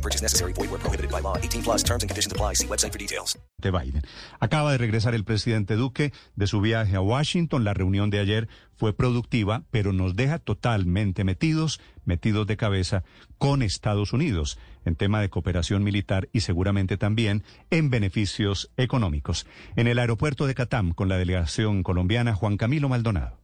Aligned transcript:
No 0.00 0.02
purchase 0.02 0.22
necessary. 0.22 0.54
Void 0.54 0.70
where 0.70 0.80
prohibited 0.80 1.10
by 1.10 1.20
law. 1.20 1.36
18 1.36 1.62
plus 1.62 1.84
terms 1.84 2.02
and 2.02 2.08
conditions 2.08 2.32
apply. 2.32 2.54
See 2.54 2.66
website 2.66 2.92
for 2.92 2.98
details. 2.98 3.38
de 3.60 3.70
Biden. 3.70 4.02
Acaba 4.38 4.72
de 4.72 4.78
regresar 4.78 5.14
el 5.14 5.24
presidente 5.24 5.76
Duque 5.76 6.12
de 6.34 6.46
su 6.46 6.62
viaje 6.62 6.96
a 6.96 7.02
Washington. 7.02 7.64
La 7.64 7.74
reunión 7.74 8.08
de 8.08 8.18
ayer 8.18 8.48
fue 8.74 8.94
productiva, 8.94 9.64
pero 9.70 9.92
nos 9.92 10.16
deja 10.16 10.38
totalmente 10.38 11.24
metidos, 11.24 11.80
metidos 12.06 12.46
de 12.46 12.56
cabeza 12.56 13.04
con 13.36 13.60
Estados 13.60 14.14
Unidos 14.14 14.58
en 14.86 14.96
tema 14.96 15.20
de 15.20 15.28
cooperación 15.28 15.84
militar 15.84 16.30
y 16.32 16.40
seguramente 16.40 16.96
también 16.96 17.42
en 17.70 17.90
beneficios 17.90 18.70
económicos. 18.78 19.46
En 19.76 19.86
el 19.86 19.98
aeropuerto 19.98 20.46
de 20.46 20.54
Catam, 20.54 20.92
con 20.92 21.10
la 21.10 21.18
delegación 21.18 21.82
colombiana 21.82 22.34
Juan 22.34 22.56
Camilo 22.56 22.88
Maldonado. 22.88 23.39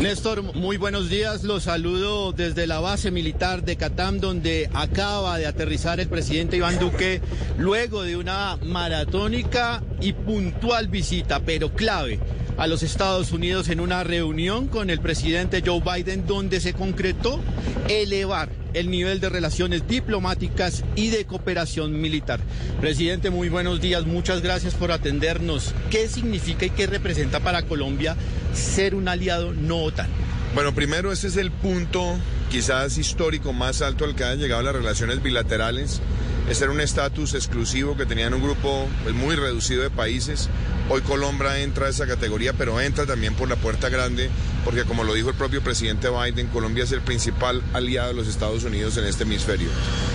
Néstor, 0.00 0.42
muy 0.54 0.76
buenos 0.76 1.08
días. 1.08 1.44
Los 1.44 1.64
saludo 1.64 2.32
desde 2.32 2.66
la 2.66 2.80
base 2.80 3.10
militar 3.10 3.62
de 3.62 3.76
Catam, 3.76 4.18
donde 4.18 4.68
acaba 4.74 5.38
de 5.38 5.46
aterrizar 5.46 6.00
el 6.00 6.08
presidente 6.08 6.56
Iván 6.56 6.78
Duque 6.78 7.20
luego 7.56 8.02
de 8.02 8.16
una 8.16 8.58
maratónica 8.64 9.82
y 10.00 10.12
puntual 10.12 10.88
visita, 10.88 11.40
pero 11.44 11.72
clave, 11.72 12.18
a 12.62 12.68
los 12.68 12.84
Estados 12.84 13.32
Unidos 13.32 13.68
en 13.70 13.80
una 13.80 14.04
reunión 14.04 14.68
con 14.68 14.88
el 14.88 15.00
presidente 15.00 15.64
Joe 15.66 15.80
Biden, 15.80 16.28
donde 16.28 16.60
se 16.60 16.74
concretó 16.74 17.40
elevar 17.88 18.50
el 18.72 18.88
nivel 18.88 19.18
de 19.18 19.28
relaciones 19.28 19.88
diplomáticas 19.88 20.84
y 20.94 21.08
de 21.08 21.24
cooperación 21.24 22.00
militar. 22.00 22.38
Presidente, 22.80 23.30
muy 23.30 23.48
buenos 23.48 23.80
días, 23.80 24.06
muchas 24.06 24.42
gracias 24.42 24.74
por 24.74 24.92
atendernos. 24.92 25.74
¿Qué 25.90 26.06
significa 26.06 26.64
y 26.64 26.70
qué 26.70 26.86
representa 26.86 27.40
para 27.40 27.62
Colombia 27.62 28.14
ser 28.54 28.94
un 28.94 29.08
aliado 29.08 29.52
no 29.52 29.82
OTAN? 29.82 30.06
Bueno, 30.54 30.72
primero 30.72 31.10
ese 31.10 31.26
es 31.26 31.36
el 31.38 31.50
punto 31.50 32.16
quizás 32.48 32.96
histórico 32.96 33.52
más 33.52 33.82
alto 33.82 34.04
al 34.04 34.14
que 34.14 34.22
han 34.22 34.38
llegado 34.38 34.62
las 34.62 34.76
relaciones 34.76 35.20
bilaterales. 35.20 36.00
Ese 36.48 36.64
era 36.64 36.72
un 36.72 36.80
estatus 36.80 37.34
exclusivo 37.34 37.96
que 37.96 38.06
tenían 38.06 38.34
un 38.34 38.42
grupo 38.42 38.86
pues, 39.02 39.16
muy 39.16 39.34
reducido 39.34 39.82
de 39.82 39.90
países. 39.90 40.48
Hoy 40.94 41.00
Colombia 41.00 41.58
entra 41.58 41.86
a 41.86 41.88
esa 41.88 42.06
categoría, 42.06 42.52
pero 42.52 42.78
entra 42.78 43.06
también 43.06 43.34
por 43.34 43.48
la 43.48 43.56
puerta 43.56 43.88
grande, 43.88 44.28
porque 44.62 44.84
como 44.84 45.04
lo 45.04 45.14
dijo 45.14 45.30
el 45.30 45.34
propio 45.34 45.62
presidente 45.62 46.10
Biden, 46.10 46.48
Colombia 46.48 46.84
es 46.84 46.92
el 46.92 47.00
principal 47.00 47.62
aliado 47.72 48.08
de 48.08 48.14
los 48.14 48.28
Estados 48.28 48.62
Unidos 48.64 48.98
en 48.98 49.06
este 49.06 49.22
hemisferio. 49.22 49.70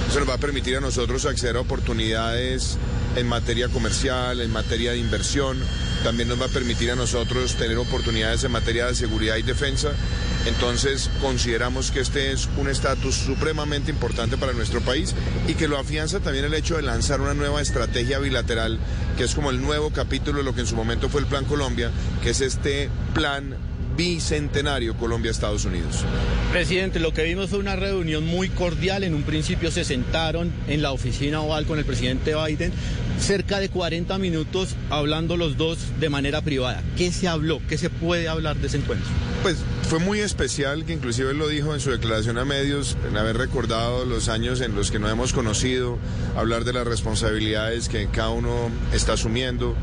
Eso 0.08 0.20
nos 0.20 0.30
va 0.30 0.36
a 0.36 0.38
permitir 0.38 0.78
a 0.78 0.80
nosotros 0.80 1.26
acceder 1.26 1.56
a 1.56 1.62
oportunidades 1.62 2.78
en 3.16 3.28
materia 3.28 3.70
comercial, 3.70 4.40
en 4.40 4.52
materia 4.52 4.92
de 4.92 5.00
inversión. 5.00 5.58
También 6.04 6.30
nos 6.30 6.40
va 6.40 6.46
a 6.46 6.50
permitir 6.50 6.92
a 6.92 6.96
nosotros 6.96 7.56
tener 7.56 7.78
oportunidades 7.78 8.44
en 8.44 8.52
materia 8.52 8.86
de 8.86 8.94
seguridad 8.94 9.38
y 9.38 9.42
defensa. 9.42 9.94
Entonces 10.46 11.10
consideramos 11.20 11.90
que 11.90 12.02
este 12.02 12.32
es 12.32 12.48
un 12.56 12.70
estatus 12.70 13.16
supremamente 13.16 13.90
importante 13.90 14.38
para 14.38 14.54
nuestro 14.54 14.82
país 14.82 15.16
y 15.48 15.56
que 15.56 15.68
lo 15.68 15.80
afianza 15.80 16.20
también 16.20 16.46
el 16.46 16.54
hecho 16.54 16.76
de 16.76 16.84
lanzar 16.84 17.20
una 17.20 17.34
nueva 17.34 17.62
estrategia 17.62 18.20
bilateral, 18.20 18.80
que 19.18 19.24
es 19.24 19.34
como 19.34 19.50
el 19.50 19.60
nuevo 19.60 19.90
capítulo 19.90 20.38
de 20.38 20.44
lo 20.44 20.54
que 20.54 20.62
en 20.62 20.68
su 20.68 20.76
momento 20.76 21.10
fue 21.10 21.22
el 21.22 21.28
Plan 21.28 21.44
Colombia, 21.46 21.90
que 22.22 22.30
es 22.30 22.42
este 22.42 22.88
plan 23.16 23.56
bicentenario 23.98 24.96
Colombia-Estados 24.96 25.66
Unidos. 25.66 26.06
Presidente, 26.52 27.00
lo 27.00 27.14
que 27.14 27.24
vimos 27.24 27.50
fue 27.50 27.58
una 27.58 27.76
reunión 27.76 28.28
muy 28.28 28.50
cordial. 28.50 29.04
En 29.04 29.16
un 29.16 29.24
principio 29.24 29.72
se 29.72 29.84
sentaron 29.84 30.52
en 30.68 30.84
la 30.84 30.92
oficina 30.92 31.42
oval 31.42 31.66
con 31.66 31.80
el 31.80 31.86
presidente 31.86 32.36
Biden, 32.36 32.72
cerca 33.20 33.60
de 33.60 33.70
40 33.70 34.20
minutos 34.20 34.76
hablando 34.92 35.36
los 35.36 35.58
dos 35.58 35.80
de 36.00 36.10
manera 36.10 36.42
privada. 36.42 36.84
¿Qué 36.96 37.12
se 37.12 37.28
habló? 37.28 37.60
¿Qué 37.68 37.80
se 37.80 37.90
puede 37.90 38.28
hablar 38.28 38.58
de 38.58 38.68
ese 38.68 38.78
encuentro? 38.78 39.10
Pues 39.42 39.58
fue 39.88 40.00
muy 40.00 40.20
especial, 40.20 40.84
que 40.84 40.92
inclusive 40.92 41.32
él 41.32 41.38
lo 41.38 41.48
dijo 41.48 41.74
en 41.74 41.80
su 41.80 41.92
declaración 41.92 42.38
a 42.38 42.44
medios, 42.44 42.98
en 43.08 43.16
haber 43.16 43.38
recordado 43.38 44.04
los 44.04 44.28
años 44.28 44.60
en 44.60 44.76
los 44.76 44.92
que 44.92 45.00
nos 45.00 45.10
hemos 45.10 45.32
conocido, 45.32 45.98
hablar 46.36 46.66
de 46.66 46.74
las 46.74 46.86
responsabilidades 46.86 47.88
que 47.88 48.08
cada 48.08 48.32
uno 48.32 48.70
está 48.92 49.14
asumiendo, 49.14 49.76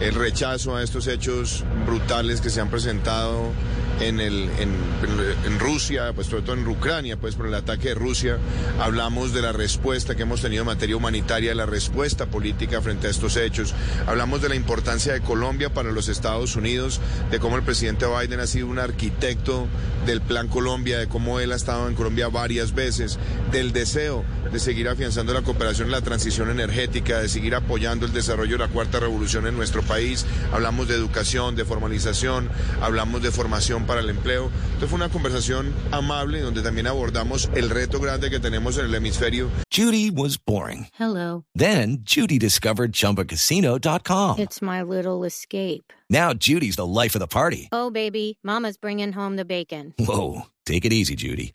el 0.00 0.14
rechazo 0.14 0.76
a 0.76 0.84
estos 0.84 1.08
hechos 1.08 1.64
brutales 1.86 2.40
que 2.40 2.50
se 2.50 2.60
han 2.60 2.70
presentado 2.70 3.50
en, 4.00 4.20
el, 4.20 4.50
en, 4.58 5.58
Rusia, 5.58 6.12
pues 6.14 6.28
sobre 6.28 6.42
todo 6.42 6.56
en 6.56 6.66
Ucrania, 6.66 7.16
pues 7.16 7.34
por 7.34 7.46
el 7.46 7.54
ataque 7.54 7.88
de 7.88 7.94
Rusia. 7.94 8.38
Hablamos 8.80 9.32
de 9.32 9.42
la 9.42 9.52
respuesta 9.52 10.14
que 10.14 10.22
hemos 10.22 10.40
tenido 10.40 10.62
en 10.62 10.66
materia 10.66 10.96
humanitaria, 10.96 11.54
la 11.54 11.66
respuesta 11.66 12.26
política 12.26 12.80
frente 12.80 13.06
a 13.06 13.10
estos 13.10 13.36
hechos. 13.36 13.74
Hablamos 14.06 14.40
de 14.40 14.48
la 14.48 14.54
importancia 14.54 15.12
de 15.12 15.20
Colombia 15.20 15.72
para 15.72 15.90
los 15.90 16.08
Estados 16.08 16.56
Unidos, 16.56 17.00
de 17.30 17.38
cómo 17.38 17.56
el 17.56 17.62
presidente 17.62 18.06
Biden 18.06 18.40
ha 18.40 18.46
sido 18.46 18.68
un 18.68 18.78
arquitecto 18.78 19.66
del 20.06 20.20
Plan 20.20 20.48
Colombia, 20.48 20.98
de 20.98 21.08
cómo 21.08 21.40
él 21.40 21.52
ha 21.52 21.56
estado 21.56 21.88
en 21.88 21.94
Colombia 21.94 22.28
varias 22.28 22.74
veces, 22.74 23.18
del 23.50 23.72
deseo 23.72 24.24
de 24.52 24.58
seguir 24.58 24.88
afianzando 24.88 25.34
la 25.34 25.42
cooperación 25.42 25.88
en 25.88 25.92
la 25.92 26.00
transición 26.00 26.50
energética, 26.50 27.20
de 27.20 27.28
seguir 27.28 27.54
apoyando 27.54 28.06
el 28.06 28.12
desarrollo 28.12 28.52
de 28.52 28.64
la 28.64 28.68
cuarta 28.68 29.00
revolución 29.00 29.46
en 29.46 29.56
nuestro 29.56 29.82
país. 29.82 30.24
Hablamos 30.52 30.88
de 30.88 30.94
educación, 30.94 31.56
de 31.56 31.64
formalización, 31.64 32.48
hablamos 32.80 33.22
de 33.22 33.30
formación 33.30 33.84
para 33.88 34.00
el 34.00 34.10
empleo. 34.10 34.52
Entonces 34.66 34.90
fue 34.90 34.96
una 34.96 35.08
conversación 35.08 35.74
amable 35.90 36.40
donde 36.40 36.62
también 36.62 36.86
abordamos 36.86 37.50
el 37.56 37.70
reto 37.70 37.98
grande 37.98 38.30
que 38.30 38.38
tenemos 38.38 38.78
en 38.78 38.84
el 38.84 38.94
hemisferio. 38.94 39.50
Judy 39.74 40.10
was 40.10 40.36
boring. 40.36 40.86
Hello. 40.96 41.44
Then 41.54 42.04
Judy 42.04 42.38
discovered 42.38 42.92
ChumbaCasino.com. 42.92 44.38
It's 44.38 44.62
my 44.62 44.82
little 44.82 45.24
escape. 45.24 45.92
Now 46.08 46.32
Judy's 46.34 46.76
the 46.76 46.86
life 46.86 47.16
of 47.16 47.20
the 47.20 47.26
party. 47.26 47.68
Oh, 47.72 47.90
baby, 47.90 48.38
Mama's 48.44 48.76
bringing 48.76 49.12
home 49.12 49.36
the 49.36 49.44
bacon. 49.44 49.94
Whoa, 49.98 50.42
take 50.64 50.84
it 50.84 50.92
easy, 50.92 51.16
Judy. 51.16 51.54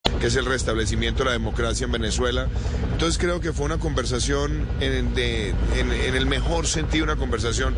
Que 0.21 0.27
es 0.27 0.35
el 0.35 0.45
restablecimiento 0.45 1.23
de 1.23 1.25
la 1.25 1.31
democracia 1.31 1.85
en 1.85 1.91
Venezuela. 1.91 2.47
Entonces 2.93 3.17
creo 3.17 3.41
que 3.41 3.51
fue 3.51 3.65
una 3.65 3.79
conversación 3.79 4.67
en, 4.79 5.15
de, 5.15 5.49
en, 5.49 5.91
en 5.91 6.15
el 6.15 6.27
mejor 6.27 6.67
sentido, 6.67 7.05
una 7.05 7.15
conversación 7.15 7.73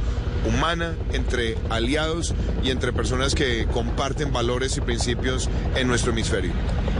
humana 0.45 0.93
entre 1.13 1.55
aliados 1.69 2.33
y 2.61 2.69
entre 2.69 2.91
personas 2.91 3.33
que 3.33 3.65
comparten 3.71 4.33
valores 4.33 4.75
y 4.75 4.81
principios 4.81 5.49
en 5.77 5.87
nuestro 5.87 6.11
hemisferio. 6.11 6.51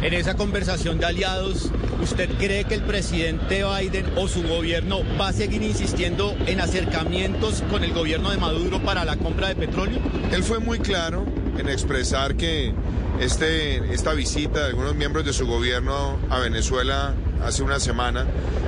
En 0.02 0.14
esa 0.14 0.36
conversación 0.36 0.98
de 0.98 1.08
aliados, 1.08 1.70
¿usted 2.02 2.30
cree 2.38 2.64
que 2.64 2.76
el 2.76 2.84
presidente 2.84 3.64
Biden 3.66 4.06
o 4.16 4.30
su 4.30 4.44
gobierno 4.44 5.00
va 5.20 5.30
a 5.30 5.34
seguir 5.34 5.62
insistiendo 5.62 6.36
en 6.46 6.62
acercamientos 6.62 7.64
con 7.70 7.84
el 7.84 7.94
gobierno 7.94 8.32
de 8.32 8.38
Maduro 8.38 8.82
para 8.82 9.04
la 9.04 9.18
compra 9.18 9.50
de 9.50 9.56
petróleo? 9.56 10.00
Él 10.32 10.44
fue 10.44 10.60
muy 10.60 10.80
claro 10.80 11.26
en 11.58 11.68
expresar 11.68 12.36
que 12.36 12.74
este, 13.20 13.94
esta 13.94 14.14
visita 14.14 14.60
de 14.60 14.66
algunos 14.68 14.96
miembros 14.96 15.26
de 15.26 15.34
su 15.34 15.46
gobierno 15.46 16.20
a 16.30 16.40
Venezuela 16.40 17.14
hace 17.44 17.64
una 17.64 17.80
semana 17.80 18.26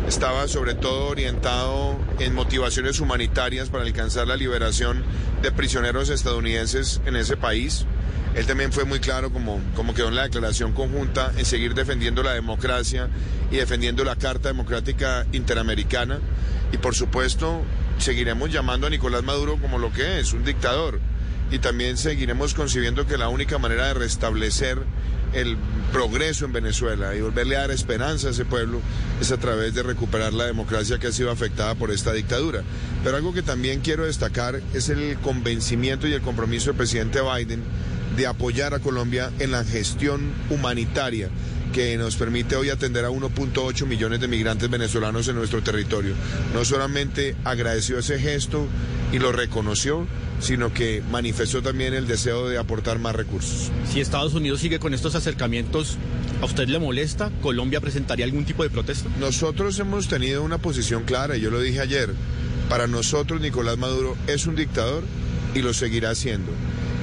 estaba 0.07 0.47
sobre 0.47 0.75
todo 0.75 1.07
orientado 1.07 1.97
en 2.19 2.35
motivaciones 2.35 2.99
humanitarias 2.99 3.69
para 3.69 3.83
alcanzar 3.83 4.27
la 4.27 4.35
liberación 4.35 5.03
de 5.41 5.51
prisioneros 5.51 6.09
estadounidenses 6.09 7.01
en 7.05 7.15
ese 7.15 7.37
país. 7.37 7.85
Él 8.35 8.45
también 8.45 8.71
fue 8.73 8.83
muy 8.83 8.99
claro, 8.99 9.31
como, 9.31 9.61
como 9.75 9.93
quedó 9.93 10.09
en 10.09 10.15
la 10.15 10.23
declaración 10.23 10.73
conjunta, 10.73 11.31
en 11.37 11.45
seguir 11.45 11.73
defendiendo 11.73 12.21
la 12.21 12.33
democracia 12.33 13.07
y 13.49 13.55
defendiendo 13.55 14.03
la 14.03 14.17
Carta 14.17 14.49
Democrática 14.49 15.25
Interamericana. 15.31 16.19
Y 16.71 16.77
por 16.77 16.95
supuesto, 16.95 17.61
seguiremos 17.97 18.51
llamando 18.51 18.87
a 18.87 18.89
Nicolás 18.89 19.23
Maduro 19.23 19.57
como 19.57 19.79
lo 19.79 19.91
que 19.93 20.19
es, 20.19 20.33
un 20.33 20.43
dictador 20.43 20.99
y 21.51 21.59
también 21.59 21.97
seguiremos 21.97 22.53
concibiendo 22.53 23.05
que 23.05 23.17
la 23.17 23.29
única 23.29 23.57
manera 23.57 23.87
de 23.87 23.93
restablecer 23.93 24.79
el 25.33 25.57
progreso 25.91 26.45
en 26.45 26.53
Venezuela 26.53 27.15
y 27.15 27.21
volverle 27.21 27.57
a 27.57 27.61
dar 27.61 27.71
esperanza 27.71 28.27
a 28.27 28.31
ese 28.31 28.45
pueblo 28.45 28.81
es 29.21 29.31
a 29.31 29.37
través 29.37 29.73
de 29.73 29.83
recuperar 29.83 30.33
la 30.33 30.45
democracia 30.45 30.97
que 30.97 31.07
ha 31.07 31.11
sido 31.11 31.29
afectada 31.29 31.75
por 31.75 31.91
esta 31.91 32.13
dictadura. 32.13 32.63
Pero 33.03 33.17
algo 33.17 33.33
que 33.33 33.41
también 33.41 33.81
quiero 33.81 34.05
destacar 34.05 34.61
es 34.73 34.89
el 34.89 35.17
convencimiento 35.17 36.07
y 36.07 36.13
el 36.13 36.21
compromiso 36.21 36.67
del 36.67 36.77
presidente 36.77 37.19
Biden 37.21 37.63
de 38.15 38.27
apoyar 38.27 38.73
a 38.73 38.79
Colombia 38.79 39.31
en 39.39 39.51
la 39.51 39.63
gestión 39.65 40.31
humanitaria 40.49 41.29
que 41.75 41.97
nos 41.97 42.15
permite 42.15 42.55
hoy 42.55 42.69
atender 42.69 43.03
a 43.03 43.09
1.8 43.09 43.85
millones 43.85 44.21
de 44.21 44.29
migrantes 44.29 44.69
venezolanos 44.69 45.27
en 45.27 45.35
nuestro 45.35 45.61
territorio. 45.61 46.13
No 46.53 46.63
solamente 46.63 47.35
agradeció 47.43 47.99
ese 47.99 48.17
gesto 48.17 48.65
y 49.11 49.19
lo 49.19 49.33
reconoció, 49.33 50.07
sino 50.39 50.73
que 50.73 51.03
manifestó 51.11 51.61
también 51.61 51.93
el 51.93 52.07
deseo 52.07 52.47
de 52.47 52.57
aportar 52.57 52.97
más 52.97 53.13
recursos. 53.13 53.73
Si 53.91 53.99
Estados 53.99 54.33
Unidos 54.35 54.61
sigue 54.61 54.79
con 54.79 54.93
estos 54.93 55.15
acercamientos, 55.15 55.97
¿a 56.41 56.45
usted 56.45 56.69
le 56.69 56.79
molesta? 56.79 57.29
¿Colombia 57.41 57.81
presentaría 57.81 58.23
algún 58.23 58.45
tipo 58.45 58.63
de 58.63 58.69
protesta? 58.69 59.09
Nosotros 59.19 59.77
hemos 59.77 60.07
tenido 60.07 60.43
una 60.43 60.59
posición 60.59 61.03
clara, 61.03 61.35
yo 61.35 61.51
lo 61.51 61.59
dije 61.59 61.81
ayer, 61.81 62.13
para 62.69 62.87
nosotros 62.87 63.41
Nicolás 63.41 63.77
Maduro 63.77 64.15
es 64.27 64.47
un 64.47 64.55
dictador 64.55 65.03
y 65.53 65.61
lo 65.61 65.73
seguirá 65.73 66.15
siendo. 66.15 66.53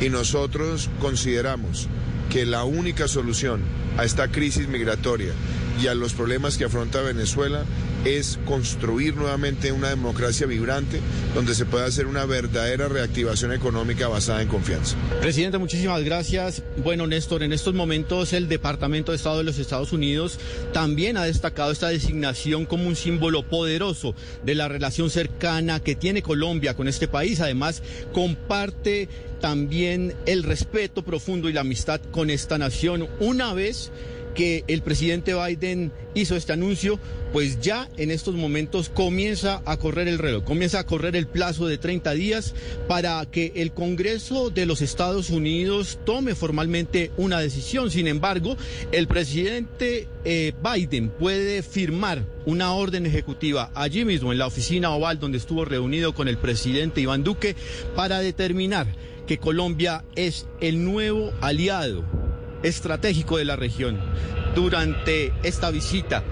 Y 0.00 0.08
nosotros 0.08 0.88
consideramos 0.98 1.88
que 2.30 2.46
la 2.46 2.64
única 2.64 3.06
solución 3.06 3.60
a 3.96 4.04
esta 4.04 4.28
crisis 4.28 4.68
migratoria 4.68 5.32
y 5.80 5.86
a 5.86 5.94
los 5.94 6.12
problemas 6.12 6.58
que 6.58 6.64
afronta 6.64 7.00
Venezuela 7.00 7.64
es 8.04 8.38
construir 8.46 9.14
nuevamente 9.14 9.70
una 9.70 9.88
democracia 9.88 10.46
vibrante 10.46 11.00
donde 11.34 11.54
se 11.54 11.66
pueda 11.66 11.86
hacer 11.86 12.06
una 12.06 12.24
verdadera 12.24 12.88
reactivación 12.88 13.52
económica 13.52 14.08
basada 14.08 14.42
en 14.42 14.48
confianza. 14.48 14.96
Presidente, 15.20 15.58
muchísimas 15.58 16.02
gracias. 16.02 16.62
Bueno, 16.78 17.06
Néstor, 17.06 17.42
en 17.42 17.52
estos 17.52 17.74
momentos 17.74 18.32
el 18.32 18.48
Departamento 18.48 19.12
de 19.12 19.16
Estado 19.16 19.38
de 19.38 19.44
los 19.44 19.58
Estados 19.58 19.92
Unidos 19.92 20.38
también 20.72 21.16
ha 21.16 21.24
destacado 21.24 21.70
esta 21.70 21.88
designación 21.88 22.66
como 22.66 22.86
un 22.86 22.96
símbolo 22.96 23.48
poderoso 23.48 24.14
de 24.44 24.54
la 24.54 24.68
relación 24.68 25.10
cercana 25.10 25.80
que 25.80 25.94
tiene 25.94 26.22
Colombia 26.22 26.74
con 26.74 26.88
este 26.88 27.08
país. 27.08 27.40
Además, 27.40 27.82
comparte 28.12 29.08
también 29.40 30.14
el 30.26 30.42
respeto 30.42 31.02
profundo 31.02 31.48
y 31.48 31.52
la 31.52 31.62
amistad 31.62 32.00
con 32.10 32.30
esta 32.30 32.58
nación 32.58 33.08
una 33.20 33.54
vez 33.54 33.90
que 34.34 34.64
el 34.68 34.82
presidente 34.82 35.34
Biden 35.34 35.92
hizo 36.14 36.36
este 36.36 36.52
anuncio, 36.52 36.98
pues 37.32 37.60
ya 37.60 37.88
en 37.96 38.10
estos 38.10 38.34
momentos 38.34 38.88
comienza 38.88 39.62
a 39.64 39.78
correr 39.78 40.08
el 40.08 40.18
reloj, 40.18 40.44
comienza 40.44 40.80
a 40.80 40.86
correr 40.86 41.16
el 41.16 41.26
plazo 41.26 41.66
de 41.66 41.78
30 41.78 42.12
días 42.12 42.54
para 42.88 43.24
que 43.26 43.52
el 43.56 43.72
Congreso 43.72 44.50
de 44.50 44.66
los 44.66 44.82
Estados 44.82 45.30
Unidos 45.30 45.98
tome 46.04 46.34
formalmente 46.34 47.10
una 47.16 47.40
decisión. 47.40 47.90
Sin 47.90 48.06
embargo, 48.06 48.56
el 48.92 49.06
presidente 49.06 50.08
eh, 50.24 50.52
Biden 50.62 51.08
puede 51.08 51.62
firmar 51.62 52.24
una 52.44 52.72
orden 52.72 53.06
ejecutiva 53.06 53.70
allí 53.74 54.04
mismo 54.04 54.32
en 54.32 54.38
la 54.38 54.46
oficina 54.46 54.90
oval 54.90 55.18
donde 55.18 55.38
estuvo 55.38 55.64
reunido 55.64 56.14
con 56.14 56.28
el 56.28 56.38
presidente 56.38 57.00
Iván 57.00 57.24
Duque 57.24 57.56
para 57.94 58.20
determinar 58.20 58.86
que 59.26 59.38
Colombia 59.38 60.04
es 60.16 60.46
el 60.60 60.84
nuevo 60.84 61.32
aliado 61.40 62.21
estratégico 62.62 63.38
de 63.38 63.44
la 63.44 63.56
región 63.56 63.98
durante 64.54 65.32
esta 65.42 65.70
visita. 65.70 66.22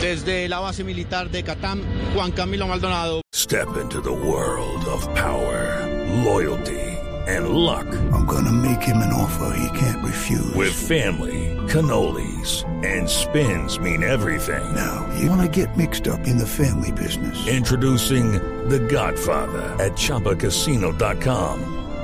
Desde 0.00 0.48
la 0.48 0.60
base 0.60 0.84
militar 0.84 1.30
de 1.30 1.42
Catam, 1.42 1.82
Juan 2.14 2.32
Camilo 2.32 2.66
Maldonado. 2.66 3.22
Step 3.32 3.76
into 3.80 4.00
the 4.00 4.10
world 4.10 4.84
of 4.86 5.06
power, 5.14 5.86
loyalty, 6.24 6.80
and 7.28 7.48
luck. 7.50 7.86
I'm 8.12 8.26
gonna 8.26 8.52
make 8.52 8.82
him 8.82 8.96
an 8.98 9.12
offer 9.12 9.56
he 9.56 9.78
can't 9.78 10.02
refuse. 10.04 10.54
With 10.54 10.72
family, 10.72 11.54
cannolis, 11.68 12.64
and 12.84 13.08
spins 13.08 13.78
mean 13.78 14.02
everything. 14.02 14.62
Now, 14.74 15.06
you 15.18 15.30
wanna 15.30 15.48
get 15.48 15.76
mixed 15.76 16.08
up 16.08 16.20
in 16.26 16.38
the 16.38 16.46
family 16.46 16.92
business. 16.92 17.46
Introducing 17.46 18.32
The 18.68 18.80
Godfather 18.80 19.76
at 19.78 19.92
ChumbaCasino.com. 19.92 21.75